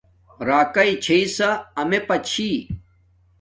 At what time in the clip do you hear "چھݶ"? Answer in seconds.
1.03-1.21